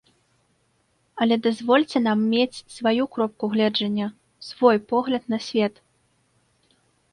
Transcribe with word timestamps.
Але 1.25 1.35
дазвольце 1.47 2.01
нам 2.07 2.19
мець 2.31 2.63
сваю 2.77 3.03
кропку 3.17 3.45
гледжання, 3.53 4.07
свой 4.49 4.77
погляд 4.95 5.23
на 5.37 5.43
свет. 5.51 5.75